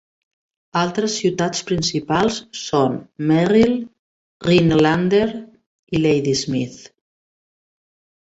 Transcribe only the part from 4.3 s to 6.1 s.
Rhinelander i